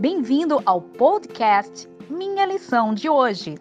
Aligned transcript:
Bem-vindo 0.00 0.62
ao 0.64 0.80
podcast 0.80 1.88
Minha 2.08 2.46
Lição 2.46 2.94
de 2.94 3.08
Hoje. 3.08 3.56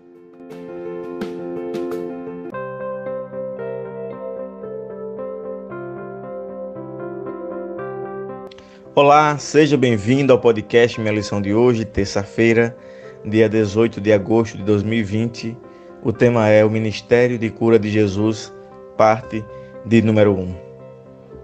Olá, 8.93 9.35
seja 9.39 9.75
bem-vindo 9.75 10.31
ao 10.31 10.39
podcast 10.39 11.01
Minha 11.01 11.15
Lição 11.15 11.41
de 11.41 11.55
Hoje, 11.55 11.83
terça-feira, 11.83 12.77
dia 13.25 13.49
18 13.49 13.99
de 13.99 14.13
agosto 14.13 14.57
de 14.57 14.63
2020. 14.63 15.57
O 16.03 16.13
tema 16.13 16.47
é 16.49 16.63
o 16.63 16.69
Ministério 16.69 17.39
de 17.39 17.49
Cura 17.49 17.79
de 17.79 17.89
Jesus, 17.89 18.53
parte 18.95 19.43
de 19.83 20.03
número 20.03 20.35
1. 20.35 20.55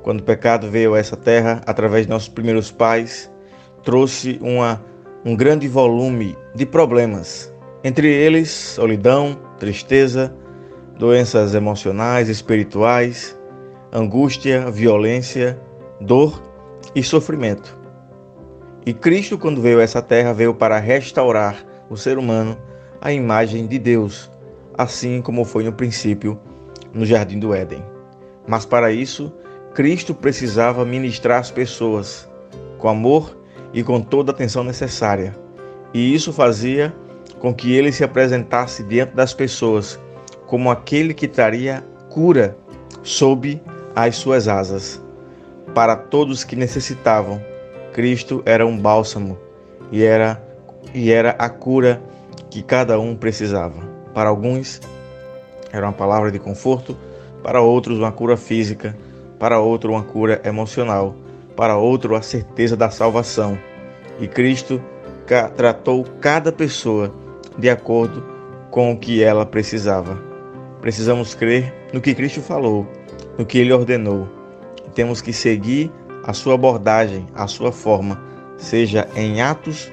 Quando 0.03 0.19
o 0.19 0.23
pecado 0.23 0.69
veio 0.69 0.93
a 0.93 0.99
essa 0.99 1.17
terra, 1.17 1.63
através 1.65 2.05
de 2.05 2.11
nossos 2.11 2.29
primeiros 2.29 2.69
pais, 2.69 3.32
trouxe 3.83 4.39
uma, 4.41 4.83
um 5.25 5.35
grande 5.35 5.67
volume 5.67 6.37
de 6.55 6.65
problemas, 6.65 7.53
entre 7.83 8.07
eles 8.07 8.49
solidão, 8.49 9.37
tristeza, 9.59 10.33
doenças 10.97 11.53
emocionais, 11.53 12.29
espirituais, 12.29 13.37
angústia, 13.91 14.71
violência, 14.71 15.59
dor 15.99 16.41
e 16.95 17.03
sofrimento. 17.03 17.77
E 18.85 18.93
Cristo, 18.93 19.37
quando 19.37 19.61
veio 19.61 19.79
a 19.79 19.83
essa 19.83 20.01
terra, 20.01 20.33
veio 20.33 20.53
para 20.53 20.79
restaurar 20.79 21.65
o 21.89 21.95
ser 21.95 22.17
humano 22.17 22.57
à 23.01 23.11
imagem 23.11 23.67
de 23.67 23.79
Deus, 23.79 24.29
assim 24.77 25.21
como 25.21 25.45
foi 25.45 25.63
no 25.63 25.73
princípio 25.73 26.39
no 26.93 27.05
jardim 27.05 27.39
do 27.39 27.53
Éden. 27.53 27.83
Mas 28.47 28.65
para 28.65 28.91
isso, 28.91 29.33
Cristo 29.73 30.13
precisava 30.13 30.85
ministrar 30.85 31.39
as 31.39 31.49
pessoas 31.49 32.29
com 32.77 32.87
amor 32.89 33.42
e 33.73 33.83
com 33.83 33.99
toda 33.99 34.31
a 34.31 34.33
atenção 34.33 34.63
necessária. 34.63 35.35
E 35.93 36.13
isso 36.13 36.31
fazia 36.31 36.93
com 37.39 37.53
que 37.53 37.73
ele 37.73 37.91
se 37.91 38.03
apresentasse 38.03 38.83
diante 38.83 39.15
das 39.15 39.33
pessoas 39.33 39.99
como 40.47 40.69
aquele 40.69 41.13
que 41.13 41.27
traria 41.27 41.83
cura 42.09 42.55
sob 43.01 43.61
as 43.95 44.15
suas 44.15 44.47
asas. 44.47 45.01
Para 45.73 45.95
todos 45.95 46.43
que 46.43 46.55
necessitavam, 46.55 47.41
Cristo 47.91 48.41
era 48.45 48.65
um 48.65 48.77
bálsamo 48.77 49.37
e 49.91 50.03
era 50.03 50.41
e 50.93 51.11
era 51.11 51.31
a 51.31 51.49
cura 51.49 52.01
que 52.49 52.61
cada 52.61 52.99
um 52.99 53.15
precisava. 53.15 53.81
Para 54.13 54.29
alguns 54.29 54.79
era 55.71 55.87
uma 55.87 55.93
palavra 55.93 56.31
de 56.31 56.37
conforto, 56.37 56.95
para 57.41 57.61
outros 57.61 57.97
uma 57.97 58.11
cura 58.11 58.37
física, 58.37 58.95
para 59.39 59.59
outro 59.59 59.91
uma 59.91 60.03
cura 60.03 60.39
emocional, 60.45 61.15
para 61.55 61.77
outro 61.77 62.15
a 62.15 62.21
certeza 62.21 62.77
da 62.77 62.91
salvação. 62.91 63.57
E 64.19 64.27
Cristo 64.27 64.81
tratou 65.55 66.05
cada 66.19 66.51
pessoa 66.51 67.13
de 67.57 67.69
acordo 67.69 68.23
com 68.69 68.91
o 68.91 68.97
que 68.97 69.23
ela 69.23 69.45
precisava. 69.45 70.19
Precisamos 70.81 71.33
crer 71.33 71.73
no 71.93 72.01
que 72.01 72.13
Cristo 72.13 72.41
falou, 72.41 72.87
no 73.37 73.45
que 73.45 73.57
ele 73.57 73.71
ordenou. 73.71 74.27
temos 74.93 75.21
que 75.21 75.33
seguir 75.33 75.91
a 76.23 76.33
sua 76.33 76.53
abordagem, 76.53 77.25
a 77.33 77.47
sua 77.47 77.71
forma, 77.71 78.21
seja 78.57 79.07
em 79.15 79.41
atos, 79.41 79.91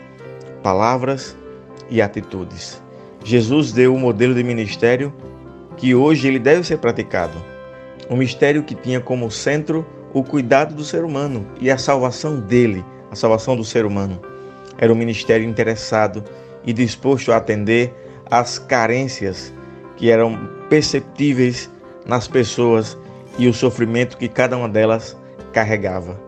palavras 0.62 1.36
e 1.88 2.02
atitudes. 2.02 2.80
Jesus 3.24 3.72
deu 3.72 3.94
o 3.94 3.96
um 3.96 4.00
modelo 4.00 4.34
de 4.34 4.42
ministério 4.42 5.12
que 5.76 5.94
hoje 5.94 6.28
ele 6.28 6.38
deve 6.38 6.64
ser 6.64 6.78
praticado. 6.78 7.42
Um 8.08 8.16
mistério 8.16 8.62
que 8.62 8.74
tinha 8.74 9.00
como 9.00 9.30
centro 9.30 9.86
o 10.12 10.22
cuidado 10.22 10.74
do 10.74 10.84
ser 10.84 11.04
humano 11.04 11.46
e 11.60 11.70
a 11.70 11.78
salvação 11.78 12.40
dele, 12.40 12.84
a 13.10 13.16
salvação 13.16 13.56
do 13.56 13.64
ser 13.64 13.84
humano. 13.84 14.20
Era 14.78 14.92
um 14.92 14.96
ministério 14.96 15.46
interessado 15.46 16.24
e 16.64 16.72
disposto 16.72 17.32
a 17.32 17.36
atender 17.36 17.92
às 18.30 18.58
carências 18.58 19.52
que 19.96 20.10
eram 20.10 20.48
perceptíveis 20.68 21.70
nas 22.06 22.28
pessoas 22.28 22.96
e 23.38 23.48
o 23.48 23.54
sofrimento 23.54 24.16
que 24.16 24.28
cada 24.28 24.56
uma 24.56 24.68
delas 24.68 25.16
carregava. 25.52 26.18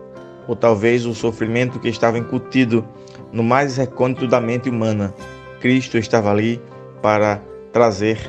Ou 0.47 0.55
talvez 0.55 1.05
o 1.05 1.15
sofrimento 1.15 1.79
que 1.79 1.87
estava 1.87 2.17
incutido 2.17 2.85
no 3.31 3.43
mais 3.43 3.77
recôndito 3.77 4.27
da 4.27 4.39
mente 4.41 4.69
humana. 4.69 5.13
Cristo 5.59 5.97
estava 5.97 6.29
ali 6.29 6.61
para 7.01 7.41
trazer 7.71 8.19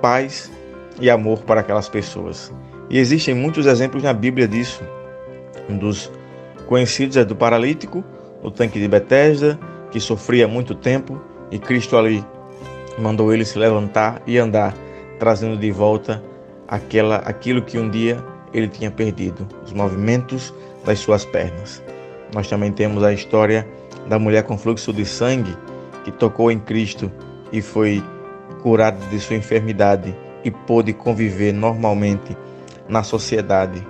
paz 0.00 0.50
e 1.00 1.10
amor 1.10 1.40
para 1.40 1.60
aquelas 1.60 1.88
pessoas. 1.88 2.52
E 2.90 2.98
existem 2.98 3.34
muitos 3.34 3.66
exemplos 3.66 4.02
na 4.02 4.12
Bíblia 4.12 4.46
disso. 4.46 4.82
Um 5.68 5.78
dos 5.78 6.12
conhecidos 6.66 7.16
é 7.16 7.24
do 7.24 7.36
paralítico, 7.36 8.04
no 8.42 8.50
tanque 8.50 8.78
de 8.78 8.88
Betesda, 8.88 9.58
que 9.90 10.00
sofria 10.00 10.46
muito 10.48 10.74
tempo 10.74 11.20
e 11.50 11.58
Cristo 11.58 11.96
ali 11.96 12.24
mandou 12.98 13.32
ele 13.32 13.44
se 13.44 13.58
levantar 13.58 14.22
e 14.26 14.38
andar, 14.38 14.74
trazendo 15.18 15.56
de 15.56 15.70
volta 15.70 16.22
aquela 16.68 17.16
aquilo 17.16 17.62
que 17.62 17.78
um 17.78 17.88
dia 17.88 18.22
ele 18.52 18.68
tinha 18.68 18.90
perdido, 18.90 19.46
os 19.64 19.72
movimentos 19.72 20.54
das 20.84 20.98
suas 20.98 21.24
pernas. 21.24 21.82
Nós 22.32 22.48
também 22.48 22.72
temos 22.72 23.02
a 23.02 23.12
história 23.12 23.66
da 24.08 24.18
mulher 24.18 24.42
com 24.44 24.58
fluxo 24.58 24.92
de 24.92 25.04
sangue 25.04 25.56
que 26.04 26.12
tocou 26.12 26.50
em 26.50 26.58
Cristo 26.58 27.10
e 27.52 27.62
foi 27.62 28.02
curada 28.62 28.98
de 29.06 29.18
sua 29.18 29.36
enfermidade 29.36 30.14
e 30.44 30.50
pôde 30.50 30.92
conviver 30.92 31.52
normalmente 31.52 32.36
na 32.88 33.02
sociedade. 33.02 33.86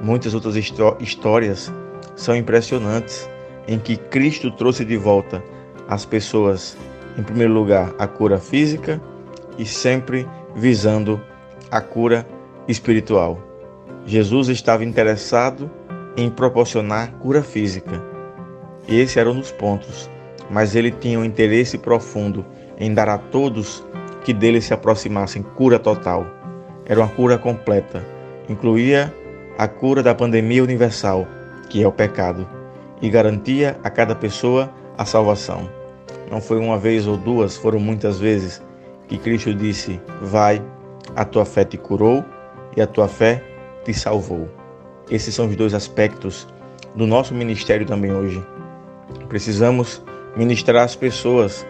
Muitas 0.00 0.34
outras 0.34 0.56
histórias 0.56 1.72
são 2.20 2.36
impressionantes 2.36 3.28
em 3.66 3.78
que 3.78 3.96
Cristo 3.96 4.50
trouxe 4.50 4.84
de 4.84 4.96
volta 4.98 5.42
as 5.88 6.04
pessoas, 6.04 6.76
em 7.16 7.22
primeiro 7.22 7.54
lugar, 7.54 7.94
a 7.98 8.06
cura 8.06 8.38
física 8.38 9.00
e 9.56 9.64
sempre 9.64 10.28
visando 10.54 11.18
a 11.70 11.80
cura 11.80 12.26
espiritual. 12.68 13.40
Jesus 14.04 14.48
estava 14.48 14.84
interessado 14.84 15.70
em 16.14 16.28
proporcionar 16.28 17.10
cura 17.12 17.42
física. 17.42 18.02
Esse 18.86 19.18
era 19.18 19.30
um 19.30 19.38
dos 19.40 19.50
pontos, 19.50 20.10
mas 20.50 20.76
ele 20.76 20.90
tinha 20.90 21.18
um 21.18 21.24
interesse 21.24 21.78
profundo 21.78 22.44
em 22.78 22.92
dar 22.92 23.08
a 23.08 23.16
todos 23.16 23.82
que 24.24 24.34
dele 24.34 24.60
se 24.60 24.74
aproximassem 24.74 25.42
cura 25.42 25.78
total. 25.78 26.26
Era 26.84 27.00
uma 27.00 27.08
cura 27.08 27.38
completa. 27.38 28.04
Incluía 28.46 29.12
a 29.56 29.66
cura 29.66 30.02
da 30.02 30.14
pandemia 30.14 30.62
universal, 30.62 31.26
que 31.70 31.82
é 31.82 31.88
o 31.88 31.92
pecado, 31.92 32.46
e 33.00 33.08
garantia 33.08 33.80
a 33.82 33.88
cada 33.88 34.14
pessoa 34.14 34.70
a 34.98 35.06
salvação. 35.06 35.70
Não 36.30 36.40
foi 36.40 36.58
uma 36.58 36.76
vez 36.76 37.06
ou 37.06 37.16
duas, 37.16 37.56
foram 37.56 37.80
muitas 37.80 38.20
vezes 38.20 38.62
que 39.08 39.16
Cristo 39.16 39.54
disse: 39.54 39.98
Vai, 40.20 40.62
a 41.16 41.24
tua 41.24 41.46
fé 41.46 41.64
te 41.64 41.78
curou 41.78 42.22
e 42.76 42.82
a 42.82 42.86
tua 42.86 43.08
fé 43.08 43.42
te 43.84 43.94
salvou. 43.94 44.48
Esses 45.10 45.34
são 45.34 45.46
os 45.46 45.56
dois 45.56 45.72
aspectos 45.72 46.46
do 46.94 47.06
nosso 47.06 47.34
ministério 47.34 47.86
também 47.86 48.12
hoje. 48.12 48.44
Precisamos 49.28 50.02
ministrar 50.36 50.84
às 50.84 50.94
pessoas 50.94 51.66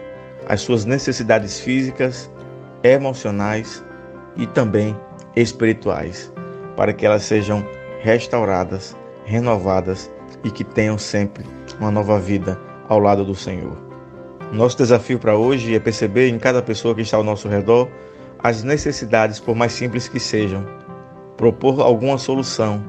as 0.47 0.61
suas 0.61 0.85
necessidades 0.85 1.59
físicas 1.59 2.29
emocionais 2.83 3.83
e 4.35 4.45
também 4.47 4.95
espirituais, 5.35 6.31
para 6.75 6.93
que 6.93 7.05
elas 7.05 7.23
sejam 7.23 7.65
restauradas, 8.01 8.95
renovadas 9.31 10.11
e 10.43 10.51
que 10.51 10.63
tenham 10.63 10.97
sempre 10.97 11.45
uma 11.79 11.89
nova 11.89 12.19
vida 12.19 12.59
ao 12.87 12.99
lado 12.99 13.23
do 13.23 13.33
Senhor. 13.33 13.77
Nosso 14.51 14.77
desafio 14.77 15.17
para 15.17 15.37
hoje 15.37 15.73
é 15.73 15.79
perceber 15.79 16.27
em 16.27 16.37
cada 16.37 16.61
pessoa 16.61 16.93
que 16.93 17.01
está 17.01 17.15
ao 17.15 17.23
nosso 17.23 17.47
redor 17.47 17.87
as 18.43 18.63
necessidades, 18.63 19.39
por 19.39 19.55
mais 19.55 19.71
simples 19.71 20.07
que 20.09 20.19
sejam, 20.19 20.65
propor 21.37 21.79
alguma 21.79 22.17
solução 22.17 22.83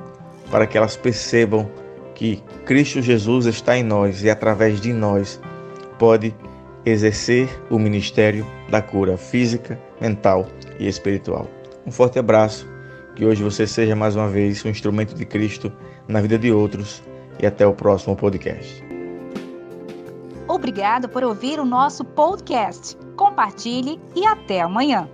para 0.50 0.66
que 0.66 0.76
elas 0.76 0.96
percebam 0.96 1.70
que 2.14 2.42
Cristo 2.66 3.00
Jesus 3.00 3.46
está 3.46 3.76
em 3.76 3.82
nós 3.82 4.22
e 4.22 4.30
através 4.30 4.80
de 4.80 4.92
nós 4.92 5.40
pode 5.98 6.34
exercer 6.84 7.48
o 7.70 7.78
ministério 7.78 8.46
da 8.68 8.82
cura 8.82 9.16
física, 9.16 9.78
mental 10.00 10.46
e 10.78 10.88
espiritual. 10.88 11.48
Um 11.86 11.92
forte 11.92 12.18
abraço, 12.18 12.66
que 13.14 13.24
hoje 13.24 13.42
você 13.42 13.66
seja 13.66 13.94
mais 13.94 14.16
uma 14.16 14.28
vez 14.28 14.64
um 14.64 14.68
instrumento 14.68 15.14
de 15.14 15.24
Cristo 15.24 15.72
na 16.08 16.20
vida 16.20 16.38
de 16.38 16.50
outros 16.50 17.02
e 17.40 17.46
até 17.46 17.66
o 17.66 17.74
próximo 17.74 18.16
podcast. 18.16 18.84
Obrigado 20.48 21.08
por 21.08 21.24
ouvir 21.24 21.58
o 21.58 21.64
nosso 21.64 22.04
podcast. 22.04 22.96
Compartilhe 23.16 24.00
e 24.14 24.26
até 24.26 24.60
amanhã. 24.60 25.08